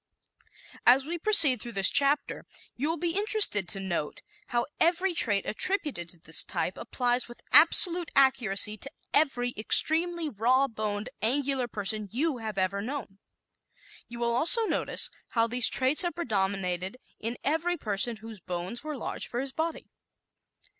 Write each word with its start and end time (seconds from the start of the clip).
As 0.83 1.05
we 1.05 1.19
proceed 1.19 1.61
through 1.61 1.73
this 1.73 1.91
chapter 1.91 2.47
you 2.75 2.89
will 2.89 2.97
be 2.97 3.15
interested 3.15 3.67
to 3.67 3.79
note 3.79 4.23
how 4.47 4.65
every 4.79 5.13
trait 5.13 5.45
attributed 5.45 6.09
to 6.09 6.17
this 6.19 6.43
type 6.43 6.75
applies 6.75 7.27
with 7.27 7.43
absolute 7.51 8.09
accuracy 8.15 8.77
to 8.79 8.89
every 9.13 9.53
extremely 9.55 10.27
raw 10.27 10.67
boned, 10.67 11.09
angular 11.21 11.67
person 11.67 12.09
you 12.11 12.39
have 12.39 12.57
ever 12.57 12.81
known. 12.81 13.19
You 14.07 14.17
will 14.17 14.33
also 14.35 14.65
notice 14.65 15.11
how 15.33 15.45
these 15.45 15.69
traits 15.69 16.01
have 16.01 16.15
predominated 16.15 16.97
in 17.19 17.37
every 17.43 17.77
person 17.77 18.15
whose 18.25 18.39
bones 18.39 18.83
were 18.83 18.97
large 18.97 19.27
for 19.27 19.39
his 19.39 19.51
body. 19.53 19.87